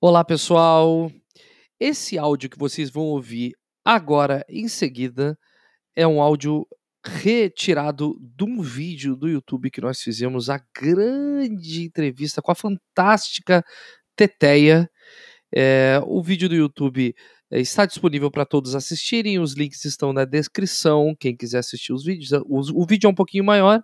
[0.00, 1.10] Olá, pessoal.
[1.80, 5.36] Esse áudio que vocês vão ouvir agora em seguida
[5.96, 6.64] é um áudio
[7.04, 13.64] retirado de um vídeo do YouTube que nós fizemos a grande entrevista com a fantástica
[14.14, 14.88] Teteia.
[15.52, 17.12] É, o vídeo do YouTube
[17.50, 21.12] é, está disponível para todos assistirem, os links estão na descrição.
[21.18, 23.82] Quem quiser assistir os vídeos, o, o vídeo é um pouquinho maior,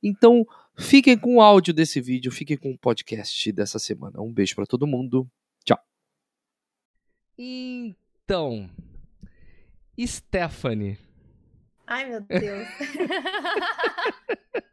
[0.00, 0.46] então
[0.78, 4.20] fiquem com o áudio desse vídeo, fiquem com o podcast dessa semana.
[4.20, 5.28] Um beijo para todo mundo.
[7.38, 8.70] Então,
[9.98, 10.98] Stephanie.
[11.86, 12.68] Ai, meu Deus.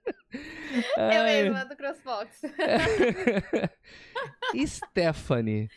[0.97, 2.41] Eu mesma, do CrossFox.
[4.67, 5.69] Stephanie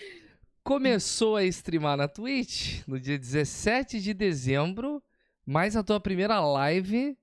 [0.64, 5.02] começou a streamar na Twitch no dia 17 de dezembro,
[5.47, 7.16] mas a tua primeira live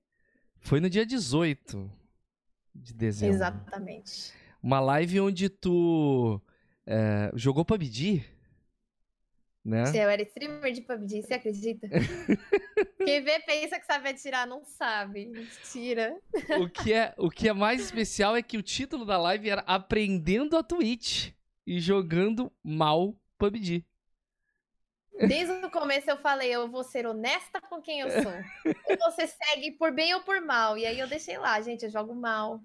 [0.58, 1.90] foi no dia 18
[2.74, 3.36] de dezembro.
[3.36, 4.32] Exatamente.
[4.62, 6.40] Uma live onde tu
[6.86, 8.24] é, jogou PUBG,
[9.66, 9.82] né?
[9.92, 11.88] Eu era streamer de PUBG, você acredita?
[13.04, 15.26] Quem vê pensa que sabe atirar, não sabe.
[15.26, 16.16] Mentira.
[16.60, 19.62] O que, é, o que é mais especial é que o título da live era
[19.62, 21.32] Aprendendo a Twitch
[21.66, 23.84] e jogando mal PUBG.
[25.18, 28.32] Desde o começo eu falei, eu vou ser honesta com quem eu sou.
[28.88, 30.78] ou você segue por bem ou por mal.
[30.78, 32.62] E aí eu deixei lá, gente, eu jogo mal.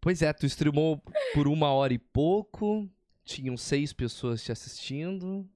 [0.00, 1.00] Pois é, tu streamou
[1.34, 2.90] por uma hora e pouco,
[3.22, 5.48] tinham seis pessoas te assistindo.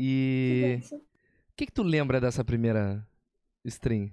[0.00, 0.80] E.
[0.92, 3.04] O que, que tu lembra dessa primeira
[3.64, 4.12] stream?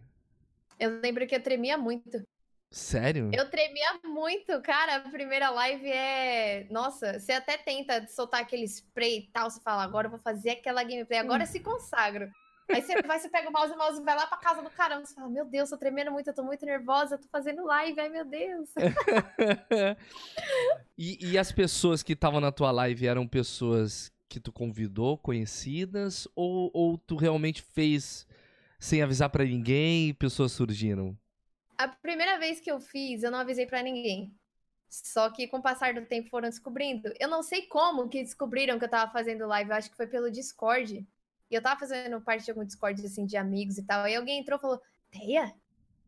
[0.80, 2.26] Eu lembro que eu tremia muito.
[2.72, 3.30] Sério?
[3.32, 4.96] Eu tremia muito, cara.
[4.96, 6.66] A primeira live é.
[6.72, 9.48] Nossa, você até tenta soltar aquele spray e tal.
[9.48, 11.48] Você fala, agora eu vou fazer aquela gameplay, agora hum.
[11.48, 12.32] se consagro.
[12.68, 15.06] Aí você vai, você pega o mouse, o mouse vai lá pra casa do caramba.
[15.06, 18.10] Você fala, meu Deus, tô tremendo muito, eu tô muito nervosa, tô fazendo live, ai
[18.10, 18.70] meu Deus.
[20.98, 26.28] e, e as pessoas que estavam na tua live eram pessoas que tu convidou, conhecidas,
[26.36, 28.28] ou, ou tu realmente fez
[28.80, 31.18] sem avisar para ninguém e pessoas surgiram?
[31.78, 34.34] A primeira vez que eu fiz, eu não avisei para ninguém.
[34.88, 37.14] Só que com o passar do tempo foram descobrindo.
[37.20, 40.08] Eu não sei como que descobriram que eu tava fazendo live, eu acho que foi
[40.08, 41.06] pelo Discord.
[41.50, 44.04] E eu tava fazendo parte de algum Discord, assim, de amigos e tal.
[44.04, 44.82] Aí alguém entrou e falou:
[45.12, 45.54] Teia,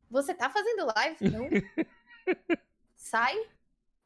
[0.10, 1.30] você tá fazendo live?
[1.30, 1.48] Não.
[2.96, 3.36] Sai.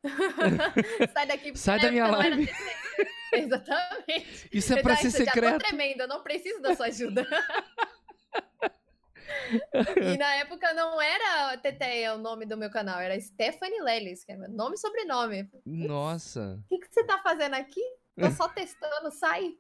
[1.14, 1.58] Sai daqui.
[1.58, 2.50] Sai da minha live.
[3.34, 4.50] Exatamente.
[4.52, 5.54] Isso é pra ser secreto.
[5.54, 7.26] Eu tremendo, eu não preciso da sua ajuda.
[10.14, 14.34] e na época não era Teteia o nome do meu canal, era Stephanie Lelis, que
[14.34, 15.50] é meu nome e sobrenome.
[15.66, 16.62] Nossa.
[16.70, 17.82] O que, que você tá fazendo aqui?
[18.20, 19.56] Tô só testando, sai.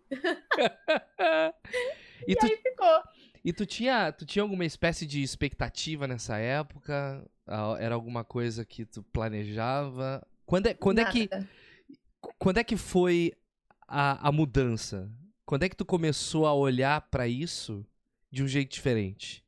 [2.27, 3.03] e, e tu, aí ficou.
[3.43, 7.25] E tu tinha, tu tinha alguma espécie de expectativa nessa época?
[7.79, 10.25] Era alguma coisa que tu planejava?
[10.51, 11.29] Quando é, quando é que
[12.37, 13.31] quando é que foi
[13.87, 15.09] a, a mudança?
[15.45, 17.87] Quando é que tu começou a olhar para isso
[18.29, 19.45] de um jeito diferente?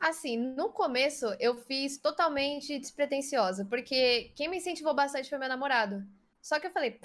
[0.00, 6.02] Assim, no começo eu fiz totalmente despretensiosa, porque quem me incentivou bastante foi meu namorado.
[6.40, 6.98] Só que eu falei,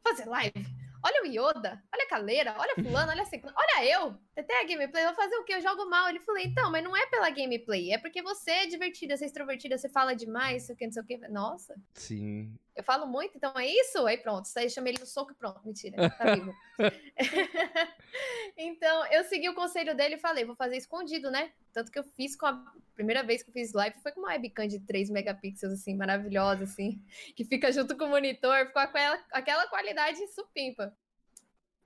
[0.00, 0.73] fazer live?
[1.04, 5.04] Olha o Yoda, olha a Caleira, olha fulano, olha assim, olha eu, até a gameplay,
[5.04, 5.54] vou fazer o quê?
[5.54, 6.08] Eu jogo mal.
[6.08, 9.26] Ele falou, então, mas não é pela gameplay, é porque você é divertida, você é
[9.26, 11.18] extrovertida, você fala demais, sei o que, não sei o que.
[11.28, 11.74] Nossa.
[11.92, 12.56] Sim.
[12.76, 14.04] Eu falo muito, então é isso?
[14.04, 16.52] Aí pronto, aí chamei ele no soco e pronto, mentira, tá vivo.
[18.58, 21.52] então, eu segui o conselho dele e falei, vou fazer escondido, né?
[21.72, 24.30] Tanto que eu fiz com a primeira vez que eu fiz live foi com uma
[24.30, 27.00] webcam de 3 megapixels, assim, maravilhosa, assim,
[27.36, 30.92] que fica junto com o monitor, ficou aquela, aquela qualidade supimpa.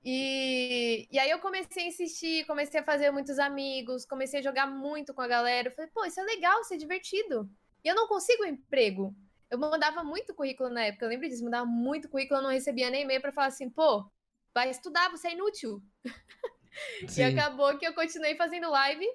[0.03, 4.67] E, e aí eu comecei a insistir, comecei a fazer muitos amigos, comecei a jogar
[4.67, 5.69] muito com a galera.
[5.69, 7.51] Eu falei, pô, isso é legal, isso é divertido.
[7.85, 9.15] E eu não consigo um emprego.
[9.51, 12.91] Eu mandava muito currículo na época, eu lembro disso, mandava muito currículo, eu não recebia
[12.91, 14.11] nem e-mail para falar assim, pô,
[14.55, 15.83] vai estudar, você é inútil.
[17.17, 19.07] e acabou que eu continuei fazendo live,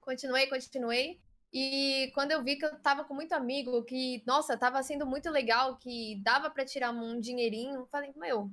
[0.00, 1.20] continuei, continuei.
[1.52, 5.30] E quando eu vi que eu tava com muito amigo, que, nossa, tava sendo muito
[5.30, 8.50] legal, que dava para tirar um dinheirinho, falei, meu,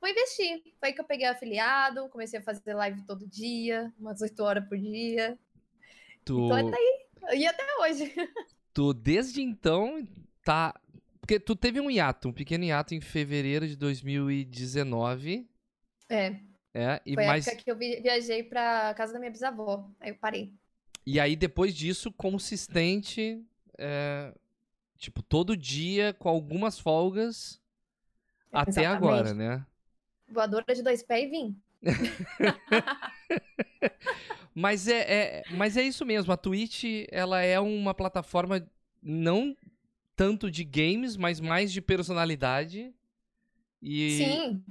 [0.00, 0.62] vou investir.
[0.80, 4.68] Foi aí que eu peguei afiliado, comecei a fazer live todo dia, umas 8 horas
[4.68, 5.38] por dia.
[6.24, 6.46] Tu...
[6.46, 7.40] Então é daí.
[7.40, 8.12] E até hoje.
[8.74, 10.02] Tu, desde então,
[10.44, 10.74] tá.
[11.20, 15.48] Porque tu teve um hiato, um pequeno hiato em fevereiro de 2019.
[16.08, 16.36] É.
[16.74, 17.46] É, e Foi mais...
[17.46, 19.88] a época que eu viajei pra casa da minha bisavó.
[20.00, 20.52] Aí eu parei.
[21.06, 23.42] E aí, depois disso, consistente.
[23.76, 24.32] É...
[24.96, 27.60] Tipo, todo dia, com algumas folgas.
[28.52, 28.96] Até Exatamente.
[28.96, 29.66] agora, né?
[30.32, 31.56] voadora de dois pés e vim.
[34.54, 36.32] mas é, é, mas é isso mesmo.
[36.32, 38.66] A Twitch ela é uma plataforma
[39.02, 39.56] não
[40.22, 42.94] tanto de games, mas mais de personalidade.
[43.82, 44.62] E, Sim.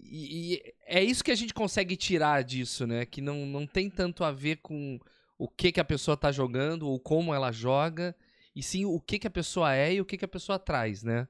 [0.00, 3.04] E, e é isso que a gente consegue tirar disso, né?
[3.04, 4.98] Que não, não tem tanto a ver com
[5.36, 8.16] o que, que a pessoa tá jogando ou como ela joga,
[8.54, 11.02] e sim o que, que a pessoa é e o que, que a pessoa traz,
[11.02, 11.28] né?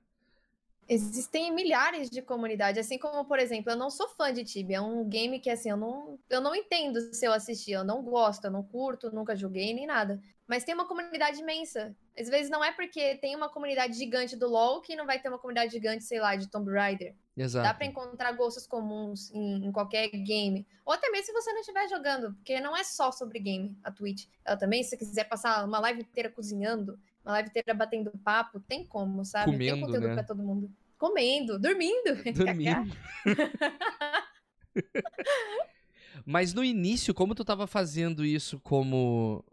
[0.89, 4.81] Existem milhares de comunidades, assim como, por exemplo, eu não sou fã de Tibia, é
[4.81, 8.45] um game que, assim, eu não, eu não entendo se eu assistir, eu não gosto,
[8.45, 10.21] eu não curto, nunca joguei, nem nada.
[10.47, 11.95] Mas tem uma comunidade imensa.
[12.19, 15.29] Às vezes não é porque tem uma comunidade gigante do LoL que não vai ter
[15.29, 17.15] uma comunidade gigante, sei lá, de Tomb Raider.
[17.37, 17.67] Exato.
[17.67, 20.67] Dá pra encontrar gostos comuns em, em qualquer game.
[20.85, 23.91] Ou até mesmo se você não estiver jogando, porque não é só sobre game a
[23.91, 24.27] Twitch.
[24.45, 28.61] Ela também, se você quiser passar uma live inteira cozinhando, uma live inteira batendo papo,
[28.61, 29.51] tem como, sabe?
[29.51, 30.15] Comendo, tem conteúdo né?
[30.15, 30.71] pra todo mundo.
[30.97, 32.23] Comendo, dormindo.
[32.37, 32.97] Dormindo.
[36.25, 39.45] Mas no início, como tu tava fazendo isso como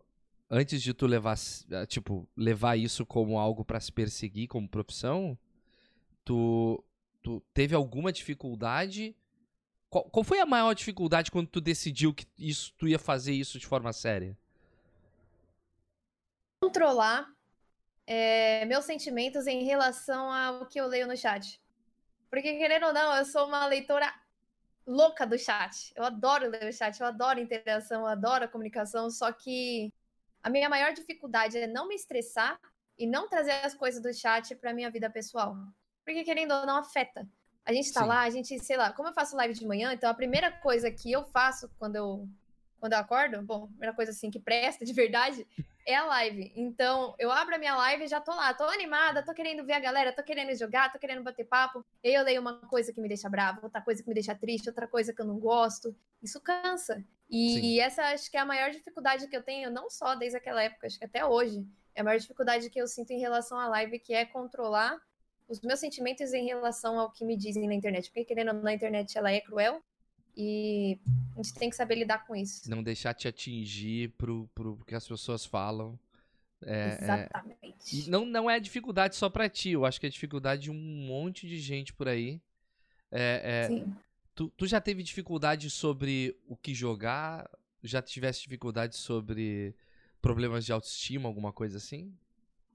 [0.50, 1.36] antes de tu levar,
[1.72, 5.36] eh, tipo, levar isso como algo pra se perseguir como profissão,
[6.24, 6.84] tu,
[7.24, 9.16] tu teve alguma dificuldade?
[9.90, 13.60] Qual, qual foi a maior dificuldade quando tu decidiu que isso tu ia fazer isso
[13.60, 14.38] de forma séria?
[16.62, 17.34] Controlar
[18.06, 21.62] é, meus sentimentos em relação ao que eu leio no chat.
[22.30, 24.12] Porque, querendo ou não, eu sou uma leitora
[24.86, 25.94] louca do chat.
[25.96, 29.94] Eu adoro ler o chat, eu adoro interação, eu adoro a comunicação, só que
[30.42, 32.60] a minha maior dificuldade é não me estressar
[32.98, 35.56] e não trazer as coisas do chat pra minha vida pessoal.
[36.04, 37.28] Porque, querendo ou não, afeta.
[37.66, 38.08] A gente tá Sim.
[38.08, 40.92] lá, a gente, sei lá, como eu faço live de manhã, então a primeira coisa
[40.92, 42.28] que eu faço quando eu,
[42.78, 45.48] quando eu acordo, bom, a primeira coisa assim que presta de verdade,
[45.86, 46.52] é a live.
[46.56, 49.74] Então, eu abro a minha live e já tô lá, tô animada, tô querendo ver
[49.74, 51.86] a galera, tô querendo jogar, tô querendo bater papo.
[52.04, 54.70] E eu leio uma coisa que me deixa brava, outra coisa que me deixa triste,
[54.70, 55.96] outra coisa que eu não gosto.
[56.22, 57.04] Isso cansa.
[57.30, 60.38] E, e essa acho que é a maior dificuldade que eu tenho, não só desde
[60.38, 61.66] aquela época, acho que até hoje.
[61.96, 65.00] É a maior dificuldade que eu sinto em relação à live, que é controlar
[65.48, 68.10] os meus sentimentos em relação ao que me dizem na internet.
[68.10, 69.84] Porque, querendo ou não, na internet ela é cruel.
[70.36, 71.00] E
[71.36, 72.70] a gente tem que saber lidar com isso.
[72.70, 76.00] Não deixar te atingir pro, pro que as pessoas falam.
[76.66, 78.06] É, é, Exatamente.
[78.06, 80.76] E não, não é dificuldade só pra ti, eu acho que é dificuldade de um
[80.76, 82.42] monte de gente por aí.
[83.12, 83.96] É, é, Sim.
[84.34, 87.50] tu, tu já teve dificuldade sobre o que jogar?
[87.84, 89.76] Já tivesse dificuldade sobre
[90.22, 92.14] problemas de autoestima, alguma coisa assim?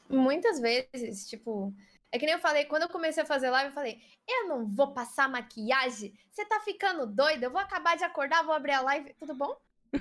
[0.08, 1.74] Muitas vezes, tipo.
[2.10, 4.66] É que nem eu falei, quando eu comecei a fazer live, eu falei, eu não
[4.66, 6.14] vou passar maquiagem.
[6.30, 7.46] Você tá ficando doida?
[7.46, 9.14] Eu vou acabar de acordar, vou abrir a live.
[9.14, 9.56] Tudo bom?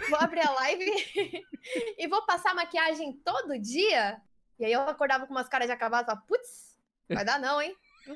[0.09, 0.86] Vou abrir a live
[1.98, 4.21] e vou passar maquiagem todo dia.
[4.59, 6.77] E aí eu acordava com umas caras de acabado e falava, putz,
[7.09, 7.75] vai dar não, hein?
[8.07, 8.15] Hum.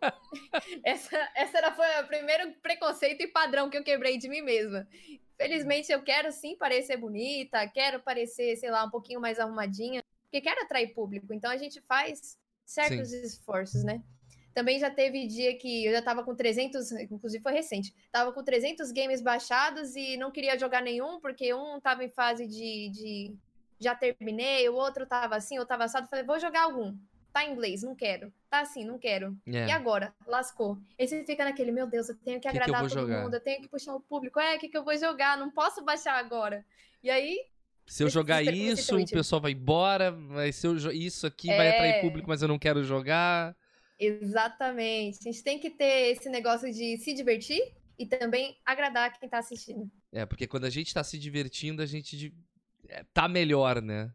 [0.82, 4.88] Essa, essa era, foi o primeiro preconceito e padrão que eu quebrei de mim mesma.
[5.36, 10.40] Felizmente eu quero sim parecer bonita, quero parecer, sei lá, um pouquinho mais arrumadinha, porque
[10.40, 11.34] quero atrair público.
[11.34, 12.39] Então a gente faz
[12.70, 14.02] certos esforços, né?
[14.54, 18.42] Também já teve dia que eu já tava com 300, inclusive foi recente, tava com
[18.42, 23.36] 300 games baixados e não queria jogar nenhum, porque um tava em fase de, de
[23.78, 26.96] já terminei, o outro tava assim, eu tava assado, falei, vou jogar algum.
[27.32, 28.32] Tá em inglês, não quero.
[28.48, 29.36] Tá assim, não quero.
[29.46, 29.66] É.
[29.68, 30.12] E agora?
[30.26, 30.76] Lascou.
[30.98, 33.22] Aí você fica naquele, meu Deus, eu tenho que Que que agradar vou todo jogar?
[33.22, 34.40] mundo, eu tenho que puxar o público.
[34.40, 35.38] É, o que, que eu vou jogar?
[35.38, 36.64] Não posso baixar agora.
[37.02, 37.38] E aí,
[37.90, 40.16] Se eu jogar desespero isso, o pessoal vai embora,
[40.52, 42.00] ser o jo- isso aqui vai atrair É.
[42.00, 43.56] público, mas eu não quero jogar.
[43.98, 45.18] exatamente.
[45.20, 47.60] A gente tem que ter esse negócio de se divertir
[47.98, 49.90] e também agradar quem tá assistindo.
[50.12, 52.32] É, porque quando a gente tá se divertindo, a gente
[52.88, 54.10] é, tá melhor, né?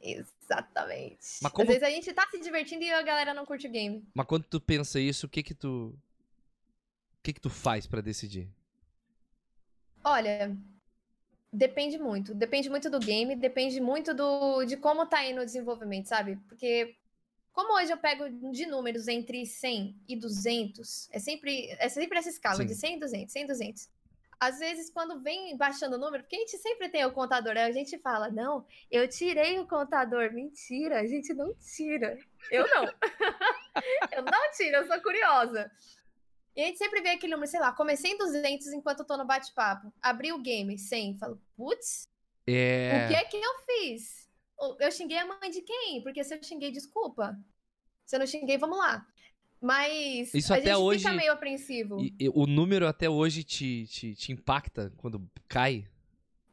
[0.00, 1.18] Exatamente.
[1.42, 3.70] Mas como- Às vezes a gente tá se divertindo e a galera não curte o
[3.70, 4.06] game.
[4.14, 5.98] Mas quando tu pensa isso, o que que tu
[7.18, 8.48] o que que tu faz pra decidir?
[10.04, 10.56] Olha,
[11.52, 12.34] depende muito.
[12.34, 16.36] Depende muito do game, depende muito do, de como tá indo o desenvolvimento, sabe?
[16.48, 16.96] Porque
[17.52, 22.28] como hoje eu pego de números entre 100 e 200, é sempre, é sempre essa
[22.28, 22.66] escala Sim.
[22.66, 23.88] de 100 e 200, 100 e 200.
[24.40, 27.64] Às vezes, quando vem baixando o número, porque a gente sempre tem o contador, né?
[27.64, 30.32] a gente fala, não, eu tirei o contador.
[30.32, 32.16] Mentira, a gente não tira.
[32.48, 32.84] Eu não.
[34.12, 35.68] eu não tiro, eu sou curiosa.
[36.58, 39.16] E a gente sempre vê aquele número, sei lá, comecei em 200 enquanto eu tô
[39.16, 39.92] no bate-papo.
[40.02, 41.16] Abri o game, 100.
[41.16, 42.08] Falo, putz,
[42.44, 43.04] É.
[43.04, 44.28] o que é que eu fiz?
[44.80, 46.02] Eu xinguei a mãe de quem?
[46.02, 47.38] Porque se eu xinguei, desculpa.
[48.04, 49.06] Se eu não xinguei, vamos lá.
[49.60, 52.00] Mas Isso a até gente hoje- fica meio apreensivo.
[52.00, 55.86] E- e o número até hoje te, te, te impacta quando cai?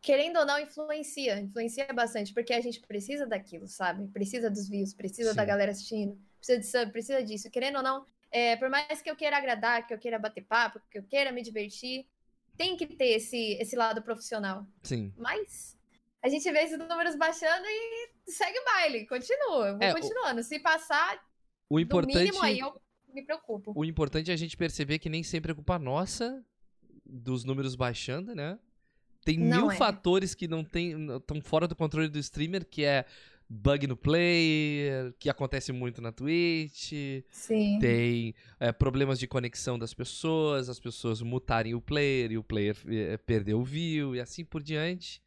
[0.01, 1.39] Querendo ou não, influencia.
[1.39, 4.07] Influencia bastante, porque a gente precisa daquilo, sabe?
[4.09, 5.47] Precisa dos views, precisa da Sim.
[5.47, 7.49] galera assistindo, precisa de sub, precisa disso.
[7.49, 8.05] Querendo ou não,
[8.37, 11.31] é, por mais que eu queira agradar, que eu queira bater papo, que eu queira
[11.31, 12.05] me divertir,
[12.57, 14.65] tem que ter esse, esse lado profissional.
[14.83, 15.13] Sim.
[15.17, 15.77] Mas
[16.21, 19.73] a gente vê esses números baixando e segue o baile, continua.
[19.73, 20.43] Vou É, o- continuando.
[20.43, 21.23] Se passar
[21.69, 22.81] O importante mínimo aí, eu
[23.13, 23.71] me preocupo.
[23.75, 26.43] O importante é a gente perceber que nem sempre é culpa nossa
[27.05, 28.59] dos números baixando, né?
[29.23, 29.75] Tem Não mil é.
[29.75, 33.05] fatores que não estão fora do controle do streamer, que é
[33.49, 36.93] bug no player, que acontece muito na Twitch,
[37.29, 37.77] Sim.
[37.79, 42.75] tem é, problemas de conexão das pessoas, as pessoas mutarem o player e o player
[43.25, 45.21] perder o view e assim por diante.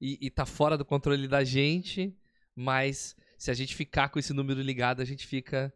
[0.00, 2.14] E, e tá fora do controle da gente,
[2.54, 5.72] mas se a gente ficar com esse número ligado, a gente fica.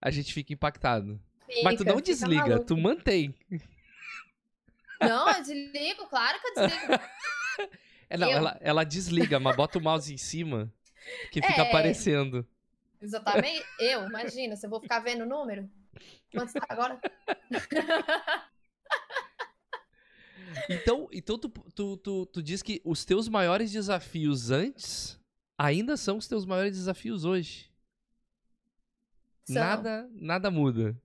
[0.00, 1.18] A gente fica impactado.
[1.62, 2.66] mas tu Fica, não fica desliga, maluco.
[2.66, 3.34] tu mantém.
[5.00, 6.92] Não, eu desligo, claro que eu desligo.
[8.06, 10.70] É, não, ela, ela desliga, mas bota o mouse em cima
[11.30, 11.68] que fica É.
[11.68, 12.46] aparecendo.
[13.00, 13.64] Exatamente.
[13.78, 15.68] Eu, imagina, se eu vou ficar vendo o número.
[16.32, 17.00] Quanto está agora?
[20.68, 25.20] Então, então tu, tu, tu, tu diz que os teus maiores desafios antes
[25.58, 27.70] ainda são os teus maiores desafios hoje.
[29.44, 29.56] São.
[29.56, 30.96] Nada, nada muda.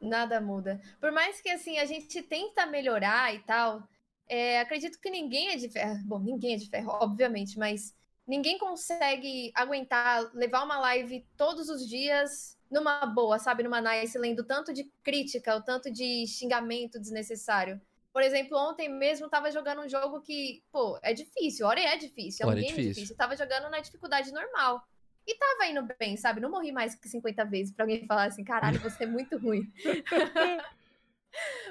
[0.00, 0.80] Nada muda.
[1.00, 3.88] Por mais que assim a gente tenta melhorar e tal,
[4.28, 5.98] é, acredito que ninguém é de ferro.
[6.04, 7.94] Bom, ninguém é de ferro, obviamente, mas
[8.26, 13.62] ninguém consegue aguentar levar uma live todos os dias numa boa, sabe?
[13.62, 17.80] Numa nice, lendo tanto de crítica, o tanto de xingamento desnecessário.
[18.12, 22.44] Por exemplo, ontem mesmo tava jogando um jogo que, pô, é difícil, Ori é difícil,
[22.44, 22.92] é um é game difícil.
[22.92, 23.16] difícil.
[23.16, 24.86] Tava jogando na dificuldade normal.
[25.26, 26.40] E tava indo bem, sabe?
[26.40, 29.72] Não morri mais que 50 vezes pra alguém falar assim, caralho, você é muito ruim.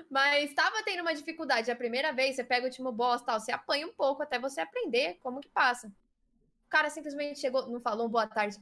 [0.09, 1.71] Mas tava tendo uma dificuldade.
[1.71, 4.59] A primeira vez, você pega o último boss tal, você apanha um pouco até você
[4.59, 5.91] aprender como que passa.
[6.73, 8.57] Cara simplesmente chegou, não falou um boa tarde.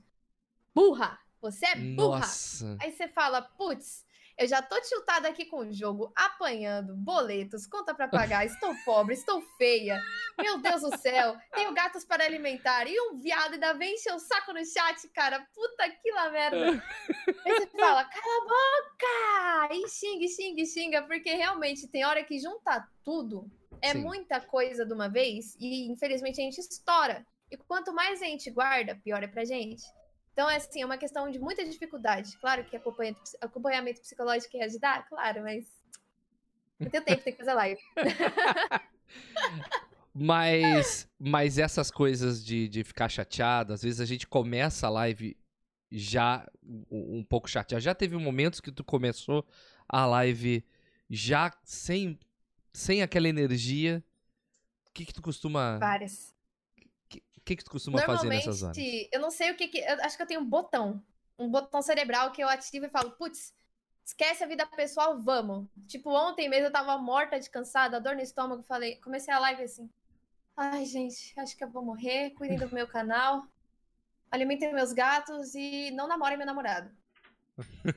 [0.76, 1.18] Burra!
[1.40, 2.20] Você é burra!
[2.20, 2.78] Nossa.
[2.82, 4.06] Aí você fala, putz,
[4.38, 9.14] eu já tô tiltada aqui com o jogo, apanhando, boletos, conta pra pagar, estou pobre,
[9.14, 9.98] estou feia.
[10.38, 12.86] Meu Deus do céu, tenho gatos para alimentar.
[12.86, 15.48] E um viado ainda vem encher o saco no chat, cara.
[15.56, 16.84] Puta que lá merda.
[17.46, 19.74] Aí você fala, cala a boca!
[19.74, 23.50] E xinga, xinga, xinga, porque realmente tem hora que junta tudo.
[23.82, 24.00] É Sim.
[24.00, 27.26] muita coisa de uma vez e infelizmente a gente estoura.
[27.52, 29.84] E quanto mais a gente guarda, pior é pra gente.
[30.32, 32.38] Então, é assim, é uma questão de muita dificuldade.
[32.38, 35.68] Claro que acompanhamento, acompanhamento psicológico ia ajudar, claro, mas.
[36.80, 37.82] Não tenho tempo, tem que fazer live.
[40.14, 45.38] Mas, mas essas coisas de, de ficar chateado, às vezes a gente começa a live
[45.90, 47.82] já um, um pouco chateado.
[47.82, 49.46] Já teve momentos que tu começou
[49.88, 50.66] a live
[51.10, 52.20] já sem,
[52.74, 54.04] sem aquela energia.
[54.88, 56.36] O que que tu costuma, Várias.
[57.42, 58.78] O que que tu costuma fazer nessas horas?
[59.12, 59.80] Eu não sei o que que.
[59.80, 61.04] Eu acho que eu tenho um botão.
[61.40, 63.52] Um botão cerebral que eu ativo e falo, putz,
[64.06, 65.68] esquece a vida pessoal, vamos.
[65.88, 69.64] Tipo, ontem mesmo eu tava morta de cansada, dor no estômago, falei, comecei a live
[69.64, 69.90] assim.
[70.56, 73.48] Ai, gente, acho que eu vou morrer, cuidem do meu canal,
[74.30, 76.92] alimentem meus gatos e não namorem meu namorado.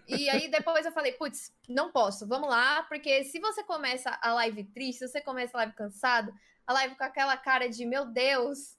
[0.08, 4.32] E aí depois eu falei, putz, não posso, vamos lá, porque se você começa a
[4.32, 6.32] live triste, se você começa a live cansado,
[6.66, 8.78] a live com aquela cara de, meu Deus,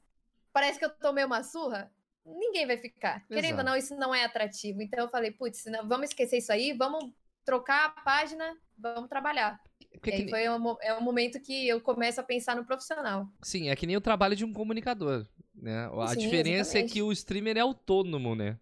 [0.55, 1.91] parece que eu tomei uma surra,
[2.25, 3.27] ninguém vai ficar.
[3.27, 3.63] Querendo ou Exato.
[3.65, 4.81] não, isso não é atrativo.
[4.81, 7.11] Então eu falei, putz, vamos esquecer isso aí, vamos
[7.43, 9.59] trocar a página, vamos trabalhar.
[9.91, 12.55] Porque e é aí que- foi um, é um momento que eu começo a pensar
[12.55, 13.27] no profissional.
[13.43, 15.89] Sim, é que nem o trabalho de um comunicador, né?
[16.01, 16.93] A Sim, diferença é exatamente.
[16.93, 18.57] que o streamer é autônomo, né?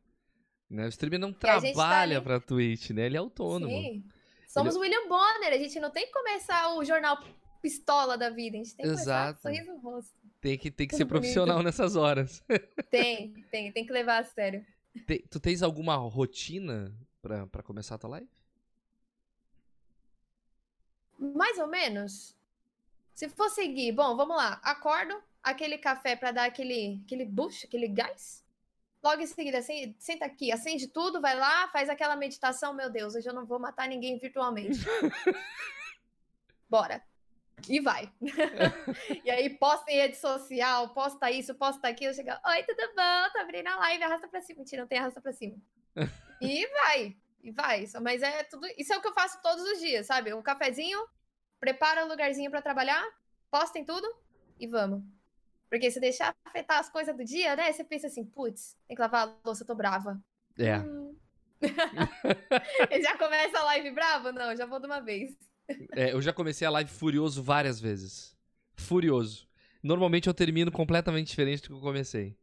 [0.69, 0.85] Né?
[0.85, 3.05] O streamer não tá trabalha ali- pra Twitch, né?
[3.05, 3.71] Ele é autônomo.
[3.71, 4.03] Sim.
[4.47, 7.17] Somos William Bonner, a gente não tem que começar o jornal
[7.61, 9.05] pistola da vida, a gente tem que Exato.
[9.05, 10.13] começar com sorriso no rosto.
[10.43, 12.43] Tem que, tem que Tudo ser profissional nessas horas.
[12.91, 14.63] Tem, tem, tem que levar a sério.
[15.07, 18.27] Te- tu tens alguma rotina pra, pra começar a tua live?
[21.17, 22.35] Mais ou menos.
[23.15, 24.59] Se for seguir, bom, vamos lá.
[24.61, 28.43] Acordo, aquele café pra dar aquele, aquele boost, aquele gás.
[29.01, 32.73] Logo em seguida, assim, senta aqui, acende tudo, vai lá, faz aquela meditação.
[32.73, 34.79] Meu Deus, hoje eu não vou matar ninguém virtualmente.
[36.69, 37.01] Bora.
[37.69, 38.11] E vai.
[39.23, 42.13] e aí, posta em rede social, posta isso, posta aquilo.
[42.13, 43.31] Chega, oi, tudo bom?
[43.31, 44.59] Tô abrindo a live, arrasta pra cima.
[44.59, 45.55] Mentira, não tem arrasta pra cima.
[46.41, 47.15] e vai.
[47.41, 47.85] E vai.
[48.01, 48.67] Mas é tudo.
[48.77, 50.33] Isso é o que eu faço todos os dias, sabe?
[50.33, 51.05] Um cafezinho,
[51.59, 53.03] prepara o lugarzinho pra trabalhar,
[53.49, 54.07] postem tudo
[54.59, 55.03] e vamos.
[55.69, 57.71] Porque se deixar afetar as coisas do dia, né?
[57.71, 60.21] Você pensa assim, putz, tem que lavar a louça, eu tô brava.
[60.57, 60.77] É.
[60.77, 61.15] Hum.
[63.01, 64.31] Já começa a live brava?
[64.31, 65.35] Não, já vou de uma vez.
[65.95, 68.35] É, eu já comecei a live furioso várias vezes.
[68.75, 69.47] Furioso.
[69.81, 72.35] Normalmente eu termino completamente diferente do que eu comecei.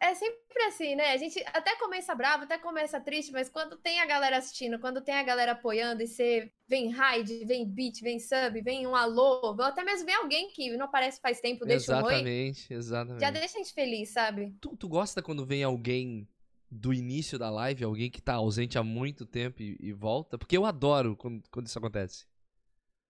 [0.00, 1.12] É sempre assim, né?
[1.12, 5.00] A gente até começa bravo, até começa triste, mas quando tem a galera assistindo, quando
[5.00, 9.40] tem a galera apoiando e você vem raid, vem beat, vem sub, vem um alô,
[9.42, 13.20] ou até mesmo vem alguém que não aparece faz tempo, deixa um oi, exatamente, exatamente.
[13.20, 14.54] já deixa a gente feliz, sabe?
[14.60, 16.28] Tu, tu gosta quando vem alguém
[16.70, 20.36] do início da live, alguém que tá ausente há muito tempo e, e volta?
[20.36, 22.26] Porque eu adoro quando, quando isso acontece.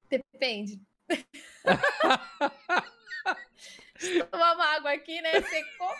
[0.09, 0.81] Depende.
[4.31, 5.43] Tomar uma água aqui, né?
[5.43, 5.91] Secou.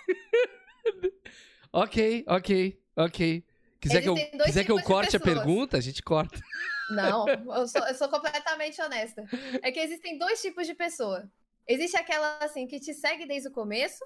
[1.73, 3.45] ok, ok, ok.
[3.81, 6.41] Quiser que eu, quiser que eu corte a pergunta, a gente corta.
[6.91, 9.25] Não, eu sou, eu sou completamente honesta.
[9.63, 11.31] É que existem dois tipos de pessoa.
[11.67, 14.05] Existe aquela assim que te segue desde o começo,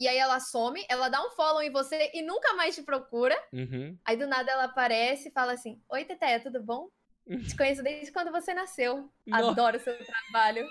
[0.00, 3.36] e aí ela some, ela dá um follow em você e nunca mais te procura.
[3.52, 3.96] Uhum.
[4.04, 6.88] Aí do nada ela aparece e fala assim: Oi, Teteia, tudo bom?
[7.38, 9.08] Te conheço desde quando você nasceu.
[9.30, 10.66] Adoro o seu trabalho.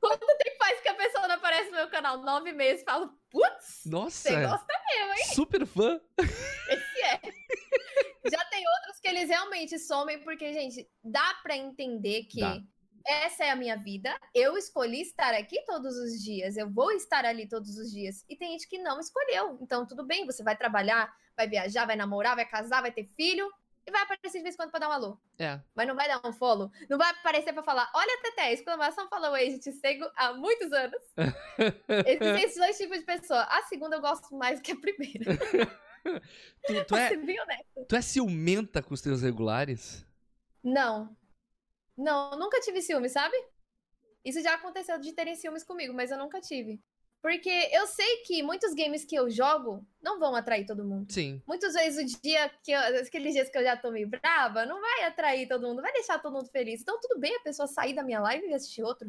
[0.00, 2.22] Quanto tempo faz que a pessoa não aparece no meu canal?
[2.22, 2.82] Nove meses.
[2.84, 3.82] Falo, putz!
[3.84, 4.30] Nossa!
[4.30, 5.34] Você gosta mesmo, hein?
[5.34, 6.00] Super fã!
[6.18, 7.20] Esse é.
[8.30, 12.58] Já tem outros que eles realmente somem, porque, gente, dá para entender que dá.
[13.06, 14.18] essa é a minha vida.
[14.34, 16.56] Eu escolhi estar aqui todos os dias.
[16.56, 18.24] Eu vou estar ali todos os dias.
[18.28, 19.58] E tem gente que não escolheu.
[19.60, 23.52] Então, tudo bem, você vai trabalhar, vai viajar, vai namorar, vai casar, vai ter filho
[23.86, 25.18] e vai aparecer de vez em quando pra dar um alô.
[25.38, 25.60] É.
[25.74, 26.70] Mas não vai dar um follow.
[26.88, 31.02] Não vai aparecer pra falar: olha, Teté, exclamação follow aí, te sigo há muitos anos.
[32.06, 33.42] Existem esses dois tipos de pessoa.
[33.42, 35.36] A segunda eu gosto mais que a primeira.
[36.66, 37.10] tu, tu, é,
[37.88, 40.06] tu é ciumenta com os teus regulares?
[40.62, 41.16] Não.
[41.96, 43.36] Não, nunca tive ciúme, sabe?
[44.24, 46.80] Isso já aconteceu de terem ciúmes comigo, mas eu nunca tive.
[47.22, 51.10] Porque eu sei que muitos games que eu jogo não vão atrair todo mundo.
[51.10, 51.40] Sim.
[51.46, 54.80] Muitas vezes o dia que eu, aqueles dias que eu já tô meio brava, não
[54.80, 56.80] vai atrair todo mundo, vai deixar todo mundo feliz.
[56.82, 59.08] Então tudo bem a pessoa sair da minha live e assistir outro.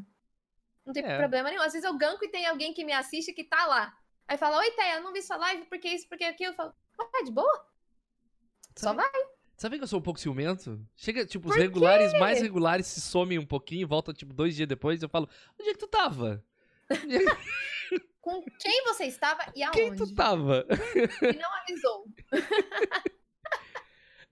[0.85, 1.17] Não tem é.
[1.17, 1.63] problema nenhum.
[1.63, 3.97] Às vezes eu ganco e tem alguém que me assiste que tá lá.
[4.27, 6.51] Aí fala, oi, Teia, eu não vi sua live, porque isso, porque aquilo.
[6.51, 6.73] Eu falo,
[7.11, 7.65] vai, de boa.
[8.75, 9.11] Só vai.
[9.57, 10.79] Sabe que eu sou um pouco ciumento?
[10.95, 15.01] Chega, tipo, os regulares mais regulares se somem um pouquinho, voltam, tipo, dois dias depois,
[15.01, 15.27] eu falo,
[15.59, 16.43] onde é que tu tava?
[18.21, 19.77] com quem você estava e aonde.
[19.77, 20.65] Quem tu tava?
[21.21, 22.07] E não avisou.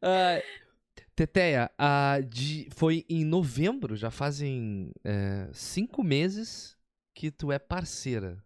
[0.02, 0.62] uh,
[1.14, 6.78] Teteia, uh, de, foi em novembro, já fazem uh, cinco meses
[7.14, 8.44] que tu é parceira,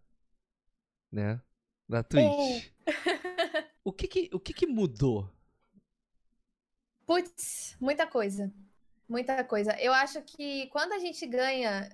[1.10, 1.40] né?
[1.88, 2.72] Da Twitch.
[2.84, 3.70] É.
[3.84, 5.32] o que que, o que que mudou?
[7.06, 8.52] Putz, muita coisa.
[9.08, 9.80] Muita coisa.
[9.80, 11.88] Eu acho que quando a gente ganha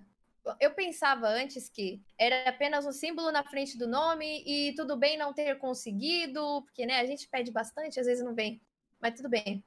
[0.60, 5.16] eu pensava antes que era apenas um símbolo na frente do nome e tudo bem
[5.16, 8.60] não ter conseguido, porque né, a gente pede bastante, às vezes não vem,
[9.00, 9.64] mas tudo bem.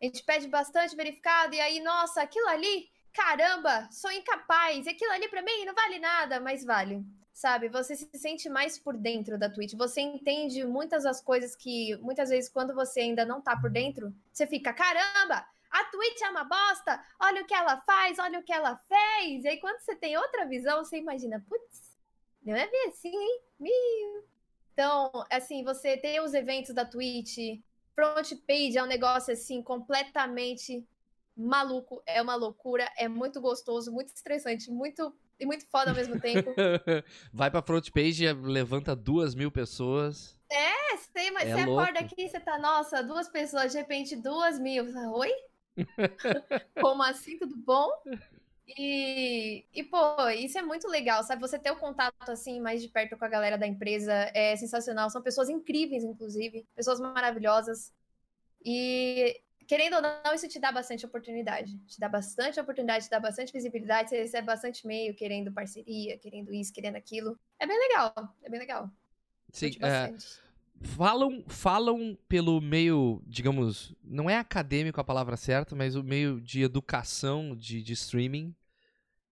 [0.00, 5.28] A gente pede bastante verificado e aí, nossa, aquilo ali, caramba, sou incapaz, aquilo ali
[5.28, 7.04] para mim não vale nada, mas vale.
[7.32, 11.96] Sabe, você se sente mais por dentro da Twitch, você entende muitas das coisas que
[11.98, 16.30] muitas vezes quando você ainda não tá por dentro, você fica, caramba, a Twitch é
[16.30, 19.44] uma bosta, olha o que ela faz, olha o que ela fez.
[19.44, 21.96] E aí, quando você tem outra visão, você imagina, putz,
[22.44, 23.40] não é bem assim, hein?
[23.58, 24.24] Meu.
[24.72, 27.60] Então, assim, você tem os eventos da Twitch,
[27.94, 30.86] front page é um negócio assim completamente
[31.36, 36.20] maluco, é uma loucura, é muito gostoso, muito estressante, muito e muito foda ao mesmo
[36.20, 36.50] tempo.
[37.32, 40.38] Vai pra front page, levanta duas mil pessoas.
[40.50, 44.84] É, você, é você acorda aqui, você tá, nossa, duas pessoas, de repente duas mil.
[45.14, 45.30] Oi?
[46.80, 47.90] Como assim, tudo bom?
[48.78, 51.40] E, e, pô, isso é muito legal, sabe?
[51.40, 55.10] Você ter o contato assim mais de perto com a galera da empresa é sensacional.
[55.10, 57.92] São pessoas incríveis, inclusive, pessoas maravilhosas.
[58.64, 61.78] E querendo ou não, isso te dá bastante oportunidade.
[61.86, 66.52] Te dá bastante oportunidade, te dá bastante visibilidade, você recebe bastante e-mail querendo parceria, querendo
[66.52, 67.38] isso, querendo aquilo.
[67.58, 68.90] É bem legal, é bem legal.
[69.52, 70.12] Sim, é,
[70.80, 76.62] falam, falam pelo meio, digamos, não é acadêmico a palavra certa, mas o meio de
[76.62, 78.54] educação de, de streaming,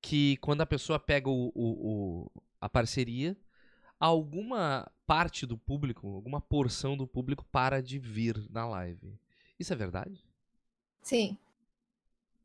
[0.00, 2.30] que quando a pessoa pega o, o, o,
[2.60, 3.36] a parceria,
[3.98, 9.18] alguma parte do público, alguma porção do público para de vir na live.
[9.58, 10.24] Isso é verdade?
[11.02, 11.36] Sim.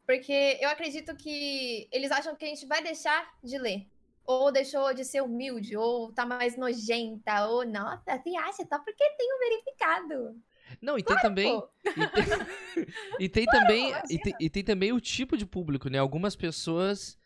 [0.05, 3.87] Porque eu acredito que eles acham que a gente vai deixar de ler
[4.25, 9.03] ou deixou de ser humilde, ou tá mais nojenta, ou nossa, você acha só porque
[9.17, 10.41] tem um verificado.
[10.81, 11.61] Não, e tem também.
[11.85, 12.25] E tem,
[13.19, 13.93] e tem claro, também.
[14.09, 15.97] E tem, e tem, também o tipo de público, né?
[15.97, 17.17] Algumas pessoas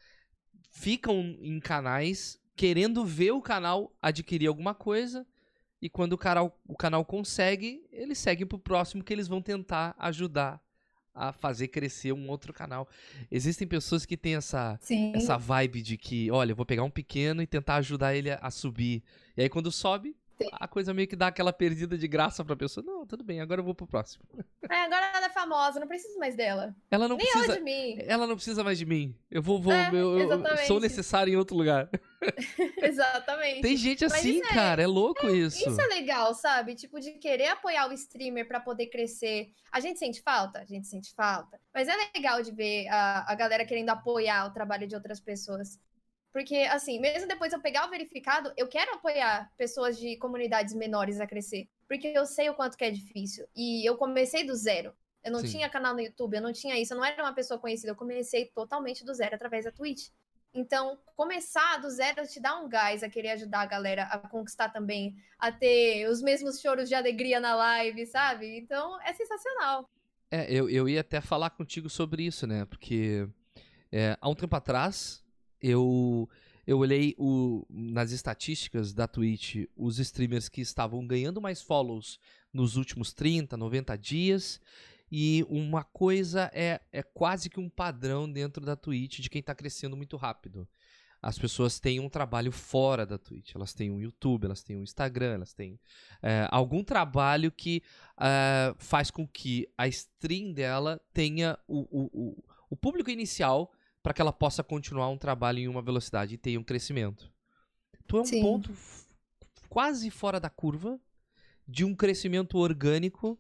[0.70, 5.26] ficam em canais querendo ver o canal adquirir alguma coisa.
[5.80, 9.96] E quando o canal, o canal consegue, eles seguem pro próximo que eles vão tentar
[10.00, 10.60] ajudar
[11.18, 12.88] a fazer crescer um outro canal.
[13.32, 14.80] Existem pessoas que têm essa,
[15.14, 18.36] essa vibe de que, olha, eu vou pegar um pequeno e tentar ajudar ele a,
[18.36, 19.04] a subir.
[19.36, 20.16] E aí quando sobe,
[20.54, 22.86] a coisa meio que dá aquela perdida de graça pra pessoa.
[22.86, 24.24] Não, tudo bem, agora eu vou pro próximo.
[24.70, 26.76] É, agora ela é famosa, não preciso mais dela.
[26.92, 27.46] Ela não Nem precisa.
[27.46, 27.98] ela de mim.
[28.02, 29.16] Ela não precisa mais de mim.
[29.30, 31.90] Eu vou, vou, É, eu, eu sou necessário em outro lugar.
[32.82, 33.62] Exatamente.
[33.62, 35.68] Tem gente assim, é- cara, é louco isso.
[35.68, 36.76] Isso é legal, sabe?
[36.76, 39.50] Tipo, de querer apoiar o streamer pra poder crescer.
[39.72, 40.60] A gente sente falta?
[40.60, 41.60] A gente sente falta.
[41.74, 45.80] Mas é legal de ver a, a galera querendo apoiar o trabalho de outras pessoas.
[46.38, 51.20] Porque, assim, mesmo depois eu pegar o verificado, eu quero apoiar pessoas de comunidades menores
[51.20, 51.68] a crescer.
[51.88, 53.48] Porque eu sei o quanto que é difícil.
[53.56, 54.94] E eu comecei do zero.
[55.24, 55.48] Eu não Sim.
[55.48, 57.90] tinha canal no YouTube, eu não tinha isso, eu não era uma pessoa conhecida.
[57.90, 60.10] Eu comecei totalmente do zero através da Twitch.
[60.54, 64.70] Então, começar do zero te dá um gás a querer ajudar a galera a conquistar
[64.70, 68.60] também, a ter os mesmos choros de alegria na live, sabe?
[68.60, 69.90] Então, é sensacional.
[70.30, 72.64] É, eu, eu ia até falar contigo sobre isso, né?
[72.66, 73.28] Porque
[73.92, 75.26] é, há um tempo atrás
[75.62, 76.30] eu,
[76.66, 82.20] eu olhei o, nas estatísticas da Twitch os streamers que estavam ganhando mais follows
[82.54, 84.60] nos últimos 30, 90 dias.
[85.10, 89.56] E uma coisa é, é quase que um padrão dentro da Twitch de quem tá
[89.56, 90.68] crescendo muito rápido.
[91.22, 93.56] As pessoas têm um trabalho fora da Twitch.
[93.56, 95.80] Elas têm um YouTube, elas têm um Instagram, elas têm
[96.22, 97.82] é, algum trabalho que
[98.16, 103.72] ah, faz com que a stream dela tenha o, o, o, o público inicial
[104.08, 107.30] para que ela possa continuar um trabalho em uma velocidade e tenha um crescimento.
[108.08, 108.42] Tu é um Sim.
[108.42, 108.72] ponto
[109.68, 110.98] quase fora da curva
[111.68, 113.38] de um crescimento orgânico.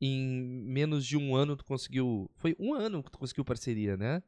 [0.00, 2.30] Em menos de um ano tu conseguiu.
[2.36, 4.22] Foi um ano que tu conseguiu parceria, né?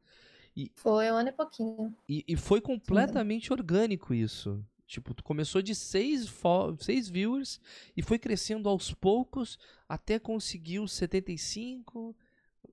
[0.75, 1.97] Foi um ano e pouquinho.
[2.07, 4.63] E, e foi completamente orgânico isso.
[4.85, 6.31] Tipo, tu começou de seis,
[6.79, 7.59] seis viewers
[7.97, 9.57] e foi crescendo aos poucos
[9.89, 12.15] até conseguir os 75,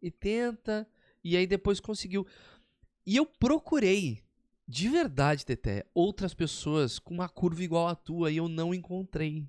[0.02, 0.86] 80,
[1.24, 2.26] e aí depois conseguiu.
[3.06, 4.22] E eu procurei,
[4.66, 9.44] de verdade, Teté, outras pessoas com uma curva igual à tua e eu não encontrei.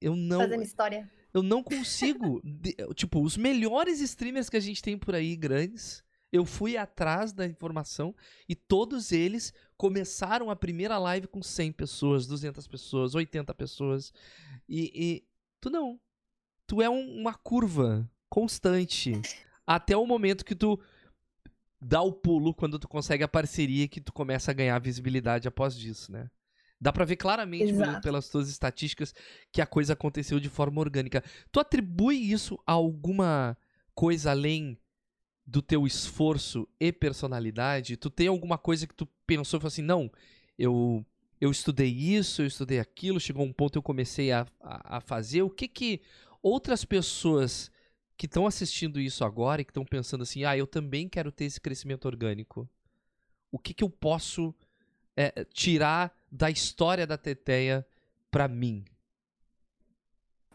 [0.00, 1.10] Eu não, Fazendo história.
[1.34, 2.40] eu não consigo.
[2.44, 7.32] de- tipo, os melhores streamers que a gente tem por aí, grandes, eu fui atrás
[7.32, 8.14] da informação
[8.48, 14.12] e todos eles começaram a primeira live com 100 pessoas, 200 pessoas, 80 pessoas.
[14.68, 15.24] E, e
[15.60, 16.00] tu não.
[16.66, 19.20] Tu é um- uma curva constante.
[19.66, 20.80] Até o momento que tu
[21.84, 25.76] dá o pulo quando tu consegue a parceria que tu começa a ganhar visibilidade após
[25.76, 26.30] disso, né?
[26.80, 29.14] Dá pra ver claramente pelo- pelas tuas estatísticas
[29.52, 31.22] que a coisa aconteceu de forma orgânica.
[31.50, 33.56] Tu atribui isso a alguma
[33.94, 34.78] coisa além
[35.46, 37.96] do teu esforço e personalidade?
[37.96, 40.10] Tu tem alguma coisa que tu pensou e falou assim, não,
[40.58, 41.04] eu
[41.40, 45.42] eu estudei isso, eu estudei aquilo, chegou um ponto eu comecei a, a, a fazer.
[45.42, 46.00] O que que
[46.40, 47.68] outras pessoas
[48.16, 51.44] que estão assistindo isso agora e que estão pensando assim, ah, eu também quero ter
[51.44, 52.68] esse crescimento orgânico.
[53.50, 54.54] O que que eu posso
[55.16, 57.86] é, tirar da história da Teteia
[58.30, 58.84] pra mim?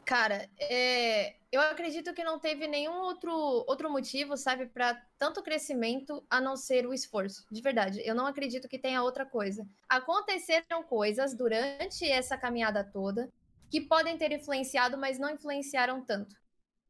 [0.04, 3.34] Cara, é, eu acredito que não teve nenhum outro,
[3.68, 7.46] outro motivo, sabe, para tanto crescimento a não ser o esforço.
[7.52, 9.68] De verdade, eu não acredito que tenha outra coisa.
[9.90, 13.30] Aconteceram coisas durante essa caminhada toda
[13.70, 16.38] que podem ter influenciado, mas não influenciaram tanto.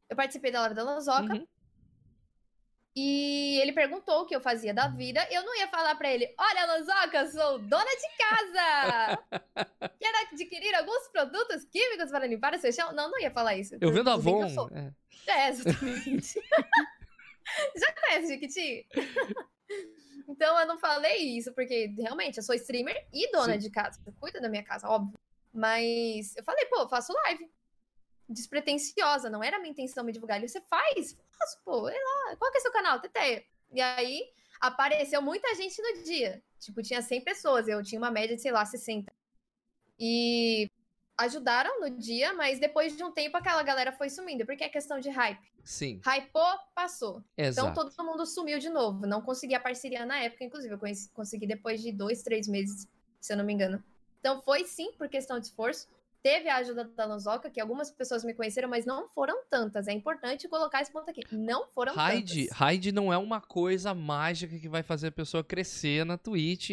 [0.09, 1.47] Eu participei da Live da Lanzoca Uhum.
[2.95, 5.25] e ele perguntou o que eu fazia da vida.
[5.29, 9.23] Eu não ia falar pra ele: Olha, Lanzoca, sou dona de casa!
[9.99, 12.93] Quero adquirir alguns produtos químicos para limpar o seu chão?
[12.93, 13.75] Não, não ia falar isso.
[13.79, 14.69] Eu vendo que Avon.
[14.73, 14.93] é.
[15.27, 16.39] É, exatamente.
[17.75, 18.87] Já conhece Jequiti?
[20.27, 23.59] então eu não falei isso, porque realmente eu sou streamer e dona Sim.
[23.59, 24.01] de casa.
[24.05, 25.17] Eu cuido da minha casa, óbvio.
[25.53, 27.49] Mas eu falei, pô, eu faço live.
[28.29, 30.37] Despretensiosa, não era a minha intenção me divulgar.
[30.37, 31.17] Ele, você faz?
[31.37, 32.35] Faço, pô, é lá.
[32.35, 32.99] Qual que é seu canal?
[32.99, 33.43] Teteia.
[33.71, 34.21] E aí
[34.59, 36.43] apareceu muita gente no dia.
[36.59, 39.13] Tipo, tinha 100 pessoas, eu tinha uma média de, sei lá, 60.
[39.99, 40.69] E
[41.17, 44.99] ajudaram no dia, mas depois de um tempo aquela galera foi sumindo, porque é questão
[44.99, 45.51] de hype.
[45.63, 47.23] Sim, Hypou, passou.
[47.35, 47.69] exato.
[47.69, 49.05] Então todo mundo sumiu de novo.
[49.05, 50.73] Não consegui a parceria na época, inclusive.
[50.73, 50.79] Eu
[51.13, 52.87] consegui depois de dois, três meses,
[53.19, 53.83] se eu não me engano.
[54.19, 55.89] Então foi sim por questão de esforço.
[56.23, 59.87] Teve a ajuda da Lanzoca, que algumas pessoas me conheceram, mas não foram tantas.
[59.87, 61.21] É importante colocar esse ponto aqui.
[61.31, 62.57] Não foram Raid, tantas.
[62.57, 66.71] Raid não é uma coisa mágica que vai fazer a pessoa crescer na Twitch.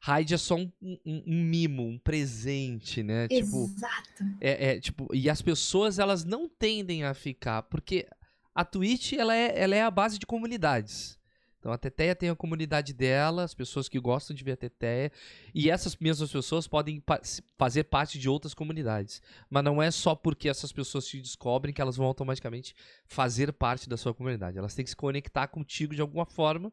[0.00, 3.28] Raid é só um, um- um mimo, um presente, né?
[3.28, 4.24] Tipo, Exato.
[4.40, 8.06] é, é, tipo, e as pessoas elas não tendem a ficar, porque
[8.54, 11.18] a Twitch ela é, ela é a base de comunidades.
[11.66, 15.10] Então a Teteia tem a comunidade dela, as pessoas que gostam de ver a Teteia,
[15.52, 17.20] e essas mesmas pessoas podem pa-
[17.58, 19.20] fazer parte de outras comunidades.
[19.50, 22.72] Mas não é só porque essas pessoas te descobrem que elas vão automaticamente
[23.04, 24.56] fazer parte da sua comunidade.
[24.56, 26.72] Elas têm que se conectar contigo de alguma forma.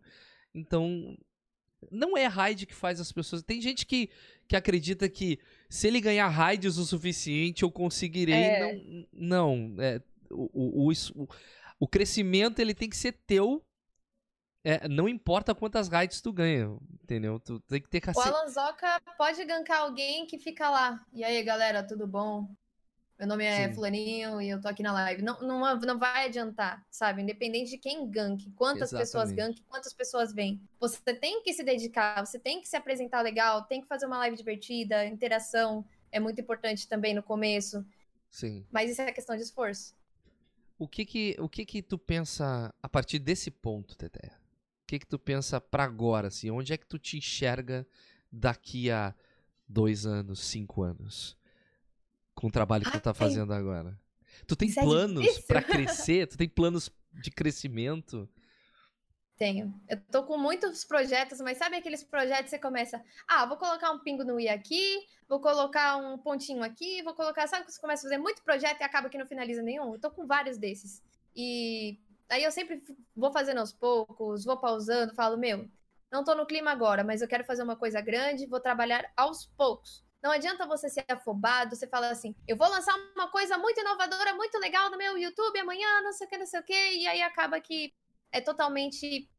[0.54, 1.18] Então,
[1.92, 3.42] Não é raid que faz as pessoas.
[3.42, 4.12] Tem gente que,
[4.48, 8.36] que acredita que se ele ganhar raids o suficiente, eu conseguirei.
[8.36, 8.60] É.
[8.60, 9.76] Não, não.
[9.82, 11.28] É, o, o, o,
[11.80, 13.66] o, crescimento ele tem que ser teu.
[14.64, 17.40] É, não importa quantas raids tu ganha, entendeu?
[17.40, 18.26] Tu tem que ter cacete.
[18.28, 21.06] O Alanzoca pode gankar alguém que fica lá.
[21.12, 22.48] E aí, galera, tudo bom?
[23.20, 23.76] Meu nome é Sim.
[23.76, 25.22] Fulaninho e eu tô aqui na live.
[25.22, 27.22] Não, não, não vai adiantar, sabe?
[27.22, 29.06] Independente de quem gank, quantas Exatamente.
[29.06, 30.62] pessoas gank, quantas pessoas vêm.
[30.80, 34.18] Você tem que se dedicar, você tem que se apresentar legal, tem que fazer uma
[34.20, 37.86] live divertida, interação é muito importante também no começo.
[38.30, 38.66] Sim.
[38.72, 39.96] Mas isso é questão de esforço.
[40.78, 44.43] O que que, o que que tu pensa a partir desse ponto, Tete?
[44.84, 46.52] O que que tu pensa para agora, assim?
[46.52, 47.88] Onde é que tu te enxerga
[48.32, 49.16] daqui a
[49.68, 51.38] dois anos, cinco anos?
[52.36, 53.98] com o trabalho que tu tá fazendo agora?
[54.48, 56.28] Tu tem Isso é planos é para crescer?
[56.28, 58.28] Tu tem planos de crescimento?
[59.38, 59.74] Tenho.
[59.88, 63.92] Eu tô com muitos projetos, mas sabe aqueles projetos que você começa, ah, vou colocar
[63.92, 67.82] um pingo no i aqui, vou colocar um pontinho aqui, vou colocar, sabe que você
[67.82, 69.94] começa a fazer muito projeto e acaba que não finaliza nenhum?
[69.94, 71.02] Eu tô com vários desses.
[71.36, 72.00] E
[72.34, 72.82] aí eu sempre
[73.16, 75.70] vou fazendo aos poucos, vou pausando, falo, meu,
[76.12, 79.46] não tô no clima agora, mas eu quero fazer uma coisa grande, vou trabalhar aos
[79.56, 80.04] poucos.
[80.22, 84.34] Não adianta você ser afobado, você fala assim, eu vou lançar uma coisa muito inovadora,
[84.36, 87.08] muito legal no meu YouTube amanhã, não sei o que, não sei o que, e
[87.08, 87.94] aí acaba que
[88.32, 89.30] é totalmente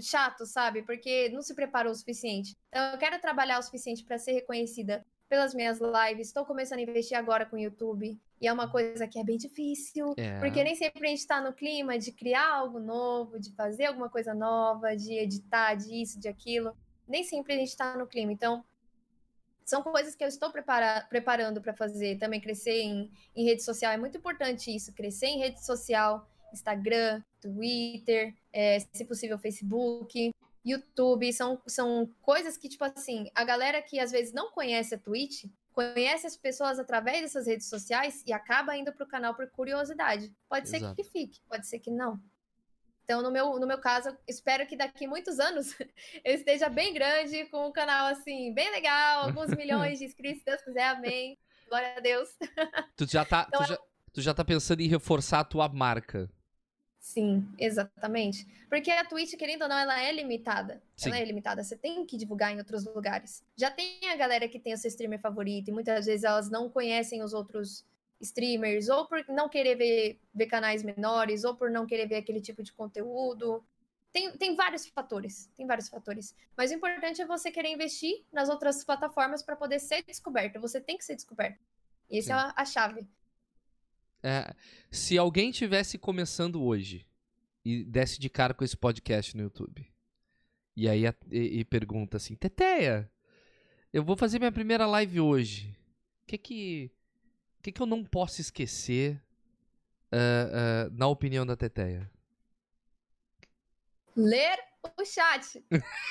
[0.00, 0.82] chato, sabe?
[0.82, 2.56] Porque não se preparou o suficiente.
[2.68, 6.28] Então eu quero trabalhar o suficiente para ser reconhecida pelas minhas lives.
[6.28, 8.18] Estou começando a investir agora com o YouTube.
[8.40, 10.38] E é uma coisa que é bem difícil, é.
[10.38, 14.08] porque nem sempre a gente está no clima de criar algo novo, de fazer alguma
[14.08, 16.74] coisa nova, de editar, de isso, de aquilo.
[17.06, 18.32] Nem sempre a gente está no clima.
[18.32, 18.64] Então,
[19.64, 22.16] são coisas que eu estou prepara preparando para fazer.
[22.18, 24.94] Também crescer em, em rede social é muito importante isso.
[24.94, 30.32] Crescer em rede social, Instagram, Twitter, é, se possível Facebook,
[30.64, 31.32] YouTube.
[31.32, 35.44] São, são coisas que, tipo assim, a galera que às vezes não conhece a Twitch,
[35.72, 40.34] conhece as pessoas através dessas redes sociais e acaba indo para o canal por curiosidade.
[40.48, 40.86] Pode Exato.
[40.86, 42.20] ser que fique, pode ser que não.
[43.04, 45.74] Então, no meu, no meu caso, espero que daqui muitos anos
[46.24, 50.44] eu esteja bem grande, com um canal assim, bem legal, alguns milhões de inscritos, se
[50.44, 51.38] Deus quiser, amém.
[51.68, 52.28] Glória a Deus.
[52.96, 53.78] Tu já tá, então, tu já,
[54.12, 56.28] tu já tá pensando em reforçar a tua marca.
[56.98, 58.46] Sim, exatamente.
[58.68, 60.82] Porque a Twitch, querendo ou não, ela é limitada.
[60.96, 61.08] Sim.
[61.08, 61.62] Ela é limitada.
[61.62, 63.42] Você tem que divulgar em outros lugares.
[63.56, 66.68] Já tem a galera que tem o seu streamer favorito, e muitas vezes elas não
[66.68, 67.86] conhecem os outros
[68.20, 72.40] streamers, ou por não querer ver, ver canais menores, ou por não querer ver aquele
[72.40, 73.64] tipo de conteúdo.
[74.12, 76.34] Tem, tem vários fatores, tem vários fatores.
[76.56, 80.60] Mas o importante é você querer investir nas outras plataformas para poder ser descoberto.
[80.60, 81.58] Você tem que ser descoberto.
[82.10, 83.06] E essa é a, a chave.
[84.22, 84.54] É,
[84.90, 87.06] se alguém tivesse começando hoje
[87.64, 89.86] e desse de cara com esse podcast no YouTube,
[90.76, 93.10] e aí e, e pergunta assim, Teteia,
[93.92, 95.76] eu vou fazer minha primeira live hoje.
[96.22, 96.92] O que que
[97.62, 99.20] que, que eu não posso esquecer
[100.12, 102.10] uh, uh, na opinião da Teteia?
[104.16, 104.58] Ler
[104.96, 105.64] o chat.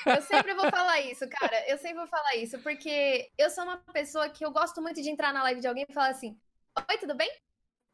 [0.06, 1.70] Eu sempre vou falar isso, cara.
[1.70, 5.10] Eu sempre vou falar isso, porque eu sou uma pessoa que eu gosto muito de
[5.10, 6.40] entrar na live de alguém e falar assim:
[6.90, 7.30] Oi, tudo bem?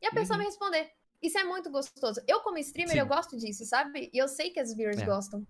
[0.04, 0.44] E a pessoa uhum.
[0.44, 0.92] me responder.
[1.22, 2.22] Isso é muito gostoso.
[2.28, 3.00] Eu, como streamer, Sim.
[3.00, 4.10] eu gosto disso, sabe?
[4.14, 5.06] E eu sei que as viewers é.
[5.06, 5.48] gostam.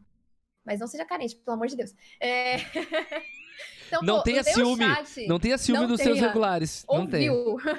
[0.63, 1.93] Mas não seja carente, pelo amor de Deus.
[2.19, 2.57] É...
[3.87, 4.83] Então, não pô, tenha ciúme.
[4.83, 6.15] Chat, não tenha ciúme não dos tenha.
[6.15, 6.83] seus regulares.
[6.87, 7.03] Ouviu.
[7.03, 7.09] Não
[7.57, 7.69] tem.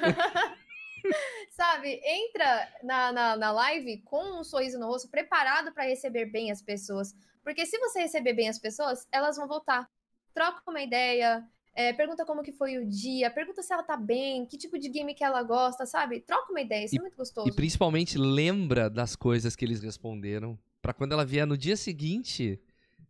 [1.51, 6.53] Sabe, entra na, na, na live com um sorriso no rosto, preparado para receber bem
[6.53, 7.13] as pessoas.
[7.43, 9.91] Porque se você receber bem as pessoas, elas vão voltar.
[10.33, 14.47] Troca uma ideia, é, pergunta como que foi o dia, pergunta se ela tá bem,
[14.47, 16.21] que tipo de game que ela gosta, sabe?
[16.21, 17.49] Troca uma ideia, isso é e, é muito gostoso.
[17.49, 22.61] E principalmente lembra das coisas que eles responderam, para quando ela vier no dia seguinte,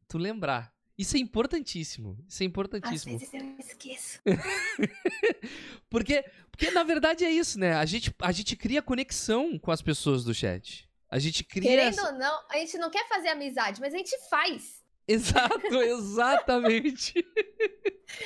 [0.08, 0.72] tu lembrar.
[0.96, 2.16] Isso é importantíssimo.
[2.28, 3.16] Isso é importantíssimo.
[3.16, 4.20] Às vezes eu esqueço.
[5.90, 7.74] porque, porque, na verdade, é isso, né?
[7.74, 10.88] A gente, a gente cria conexão com as pessoas do chat.
[11.10, 11.68] A gente cria.
[11.68, 14.83] Querendo ou não, a gente não quer fazer amizade, mas a gente faz.
[15.06, 17.26] Exato, exatamente.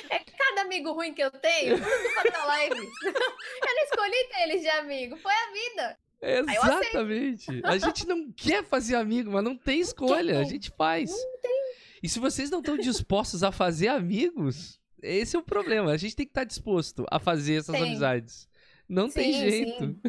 [0.09, 2.75] É cada amigo ruim que eu tenho, tudo pra live.
[3.03, 5.99] Eu não escolhi ter eles de amigo, foi a vida.
[6.21, 7.61] Exatamente.
[7.63, 11.09] A gente não quer fazer amigo, mas não tem escolha, a gente faz.
[11.09, 11.59] Não tem
[12.01, 15.91] e se vocês não estão dispostos a fazer amigos, esse é o problema.
[15.91, 17.83] A gente tem que estar tá disposto a fazer essas sim.
[17.83, 18.47] amizades.
[18.87, 19.99] Não sim, tem jeito.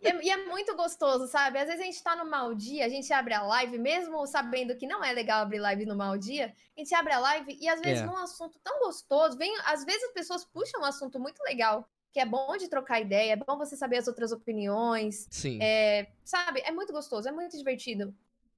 [0.00, 1.58] E é, e é, muito gostoso, sabe?
[1.58, 4.76] Às vezes a gente tá no mau dia, a gente abre a live, mesmo sabendo
[4.76, 7.68] que não é legal abrir live no mau dia, a gente abre a live e
[7.68, 8.06] às vezes é.
[8.06, 12.18] num assunto tão gostoso, vem, às vezes as pessoas puxam um assunto muito legal, que
[12.18, 15.26] é bom de trocar ideia, é bom você saber as outras opiniões.
[15.30, 15.58] Sim.
[15.62, 16.60] É, sabe?
[16.64, 18.14] É muito gostoso, é muito divertido.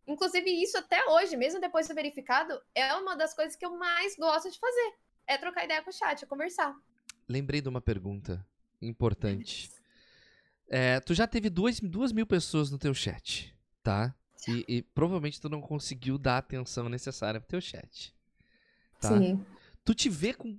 [0.07, 3.77] Inclusive, isso até hoje, mesmo depois de ser verificado, é uma das coisas que eu
[3.77, 4.95] mais gosto de fazer.
[5.27, 6.77] É trocar ideia com o chat, é conversar.
[7.29, 8.45] Lembrei de uma pergunta
[8.83, 9.71] importante.
[10.69, 14.15] É, tu já teve duas, duas mil pessoas no teu chat, tá?
[14.49, 18.15] E, e, provavelmente tu não conseguiu dar a atenção necessária pro teu chat.
[19.01, 19.19] Tá?
[19.19, 19.45] Sim.
[19.85, 20.59] Tu te vê com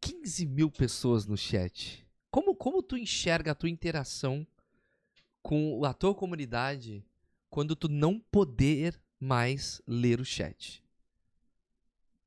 [0.00, 2.06] 15 mil pessoas no chat.
[2.30, 4.46] Como, como tu enxerga a tua interação
[5.42, 7.04] com a tua comunidade
[7.48, 10.82] quando tu não poder mais ler o chat?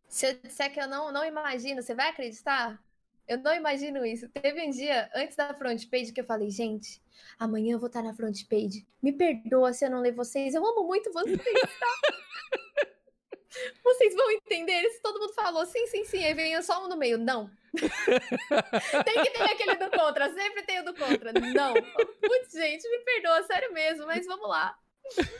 [0.08, 2.82] Se eu disser que eu não, não imagino, você vai acreditar?
[3.28, 4.30] Eu não imagino isso.
[4.30, 7.02] Teve um dia, antes da front page, que eu falei, gente,
[7.38, 8.88] amanhã eu vou estar na front page.
[9.04, 10.56] Me perdoa se eu não ler vocês.
[10.56, 12.88] Eu amo muito vocês, tá?
[13.84, 14.90] vocês vão entender.
[14.92, 17.18] Se todo mundo falou sim, sim, sim, aí vem só um no meio.
[17.18, 17.52] Não.
[17.74, 20.34] tem que ter aquele do contra.
[20.34, 21.34] Sempre tem o do contra.
[21.34, 21.74] Não.
[21.74, 24.78] Putz, gente, me perdoa, sério mesmo, mas vamos lá.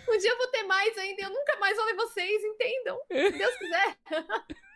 [0.10, 3.00] Um dia eu vou ter mais ainda, eu nunca mais vou ler vocês, entendam.
[3.10, 3.98] Se Deus quiser.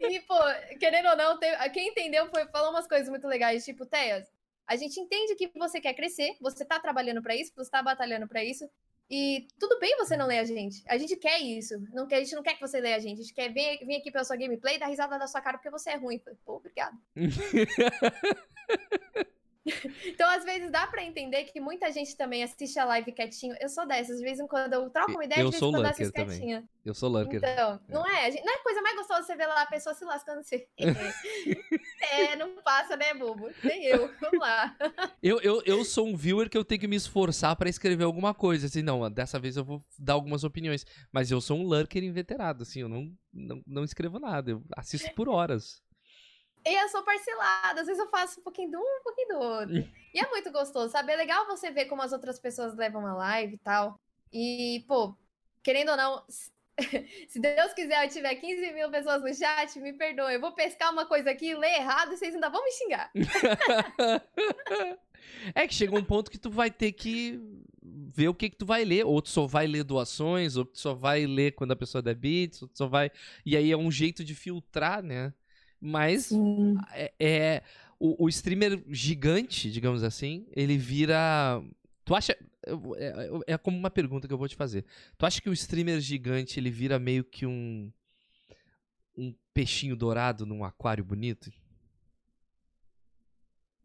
[0.00, 0.38] e, pô,
[0.78, 1.38] querendo ou não,
[1.72, 4.30] quem entendeu foi, falou umas coisas muito legais, tipo, Teas,
[4.66, 8.26] a gente entende que você quer crescer, você tá trabalhando para isso, você tá batalhando
[8.26, 8.68] para isso,
[9.08, 10.82] e tudo bem você não ler a gente.
[10.88, 11.74] A gente quer isso.
[11.92, 13.20] Não quer, a gente não quer que você leia a gente.
[13.20, 15.58] A gente quer vir, vir aqui pela sua gameplay e dar risada da sua cara
[15.58, 16.20] porque você é ruim.
[16.44, 16.98] Pô, obrigado.
[20.06, 23.56] então, às vezes, dá para entender que muita gente também assiste a live quietinho.
[23.60, 25.72] Eu sou dessas, de vez em quando eu troco uma ideia, eu de vez em
[25.72, 26.64] quando eu assisto quietinha.
[26.84, 27.38] Eu sou lurker.
[27.38, 28.30] Então, não é?
[28.30, 30.62] Não é a coisa mais gostosa você ver lá a pessoa se lascando assim.
[32.12, 33.50] é, não passa, né, bobo?
[33.64, 34.08] Nem eu.
[34.20, 34.76] Vamos lá.
[35.22, 38.32] Eu, eu, eu sou um viewer que eu tenho que me esforçar para escrever alguma
[38.32, 38.66] coisa.
[38.66, 40.86] Assim, não, dessa vez eu vou dar algumas opiniões.
[41.10, 44.52] Mas eu sou um lurker inveterado, assim, eu não, não, não escrevo nada.
[44.52, 45.82] Eu assisto por horas.
[46.66, 49.38] E eu sou parcelada, às vezes eu faço um pouquinho de um, um pouquinho do
[49.38, 49.74] outro.
[50.12, 51.12] e é muito gostoso, sabe?
[51.12, 54.00] É legal você ver como as outras pessoas levam a live e tal.
[54.32, 55.16] E, pô,
[55.62, 56.24] querendo ou não,
[57.28, 60.34] se Deus quiser eu tiver 15 mil pessoas no chat, me perdoe.
[60.34, 63.12] Eu vou pescar uma coisa aqui, ler errado e vocês ainda vão me xingar.
[65.54, 67.40] é que chega um ponto que tu vai ter que
[67.80, 69.06] ver o que que tu vai ler.
[69.06, 72.16] Ou tu só vai ler doações, ou tu só vai ler quando a pessoa der
[72.16, 73.12] bits, ou tu só vai...
[73.44, 75.32] E aí é um jeito de filtrar, né?
[75.80, 76.30] Mas
[76.92, 77.62] é, é
[77.98, 81.62] o, o, streamer gigante, digamos assim, ele vira.
[82.04, 82.36] Tu acha.
[82.96, 84.84] É, é, como uma pergunta que eu vou te fazer.
[85.16, 87.90] Tu acha que o streamer gigante ele vira meio que um.
[89.16, 91.50] um peixinho dourado num aquário bonito?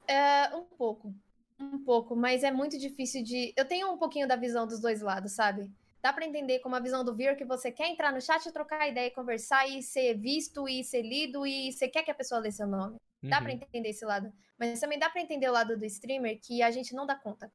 [0.08, 1.16] É, um pouco.
[1.60, 3.54] Um pouco, mas é muito difícil de.
[3.56, 5.72] Eu tenho um pouquinho da visão dos dois lados, sabe?
[6.02, 8.88] Dá para entender com a visão do viewer que você quer entrar no chat, trocar
[8.88, 12.52] ideia, conversar e ser visto e ser lido e você quer que a pessoa lê
[12.52, 12.98] seu nome.
[13.24, 13.30] Uhum.
[13.30, 14.32] Dá para entender esse lado.
[14.58, 17.52] Mas também dá para entender o lado do streamer que a gente não dá conta.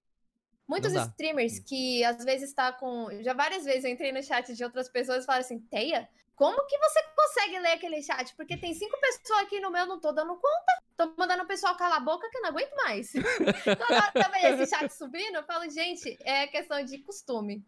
[0.66, 3.08] Muitos streamers que às vezes está com.
[3.22, 6.66] Já várias vezes eu entrei no chat de outras pessoas e falaram assim: Teia, como
[6.66, 8.34] que você consegue ler aquele chat?
[8.34, 10.82] Porque tem cinco pessoas aqui no meu, não tô dando conta.
[10.96, 13.12] Tô mandando o pessoal calar a boca que eu não aguento mais.
[14.12, 17.64] também esse chat subindo, eu falo, gente, é questão de costume.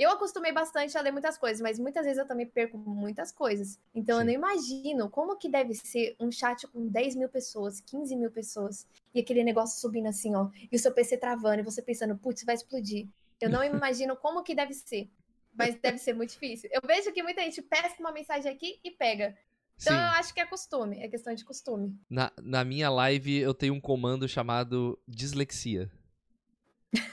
[0.00, 3.78] Eu acostumei bastante a ler muitas coisas, mas muitas vezes eu também perco muitas coisas.
[3.94, 4.22] Então Sim.
[4.22, 8.30] eu não imagino como que deve ser um chat com 10 mil pessoas, 15 mil
[8.30, 12.16] pessoas, e aquele negócio subindo assim, ó, e o seu PC travando, e você pensando,
[12.16, 13.06] putz, vai explodir.
[13.38, 15.06] Eu não imagino como que deve ser.
[15.52, 16.70] Mas deve ser muito difícil.
[16.72, 19.36] Eu vejo que muita gente pesca uma mensagem aqui e pega.
[19.78, 20.00] Então Sim.
[20.00, 21.94] eu acho que é costume, é questão de costume.
[22.08, 25.90] Na, na minha live eu tenho um comando chamado dislexia.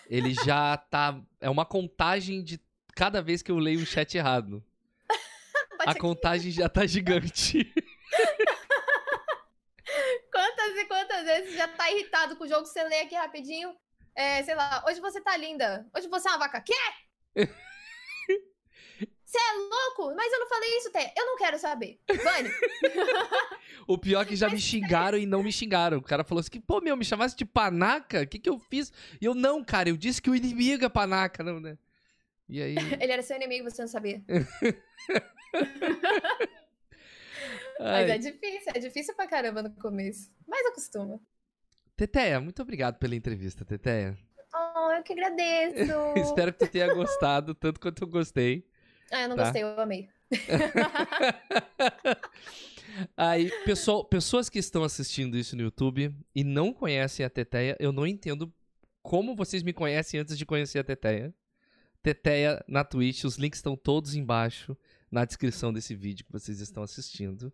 [0.09, 1.21] Ele já tá.
[1.41, 2.57] É uma contagem de
[2.97, 4.63] cada vez que eu leio um chat errado.
[5.85, 7.63] a contagem já tá gigante.
[10.33, 12.65] quantas e quantas vezes já tá irritado com o jogo?
[12.65, 13.77] Você lê aqui rapidinho.
[14.15, 15.87] É, sei lá, hoje você tá linda.
[15.95, 16.59] Hoje você é uma vaca.
[16.59, 16.73] Quê?
[19.27, 20.15] Você é louco?
[20.15, 21.13] Mas eu não falei isso, Té.
[21.17, 21.99] Eu não quero saber.
[22.23, 22.49] Vani.
[23.85, 25.97] o pior é que já me xingaram e não me xingaram.
[25.97, 28.21] O cara falou assim: que, pô, meu, me chamasse de panaca?
[28.21, 28.91] O que, que eu fiz?
[29.19, 31.77] E eu, não, cara, eu disse que o inimigo é panaca, não, né?
[32.49, 32.75] E aí.
[33.01, 34.21] Ele era seu inimigo, você não sabia.
[37.79, 40.31] Mas é difícil, é difícil pra caramba no começo.
[40.47, 41.19] Mas acostuma.
[41.95, 44.17] Teteia, muito obrigado pela entrevista, Teteia.
[44.53, 45.93] Oh, eu que agradeço.
[46.17, 48.67] Espero que tu tenha gostado, tanto quanto eu gostei.
[49.11, 49.43] Ah, eu não tá?
[49.43, 50.09] gostei, eu amei.
[53.15, 57.91] Aí, pessoal, pessoas que estão assistindo isso no YouTube e não conhecem a Teteia, eu
[57.91, 58.51] não entendo
[59.03, 61.33] como vocês me conhecem antes de conhecer a Teteia.
[62.01, 63.23] Teteia na Twitch.
[63.23, 64.77] Os links estão todos embaixo
[65.11, 67.51] na descrição desse vídeo que vocês estão assistindo.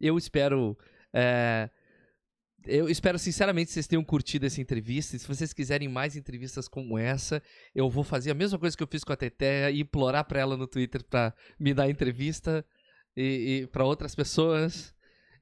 [0.00, 0.76] Eu espero.
[1.12, 1.70] É,
[2.66, 5.16] eu espero sinceramente que vocês tenham curtido essa entrevista.
[5.16, 7.42] E se vocês quiserem mais entrevistas como essa,
[7.74, 10.40] eu vou fazer a mesma coisa que eu fiz com a Teté e implorar para
[10.40, 12.64] ela no Twitter para me dar entrevista
[13.16, 14.94] e, e para outras pessoas.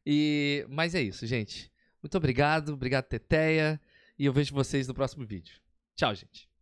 [0.05, 1.73] E mas é isso, gente.
[2.03, 3.81] Muito obrigado, obrigado Teteia
[4.19, 5.61] e eu vejo vocês no próximo vídeo.
[5.97, 6.56] Tchau, gente.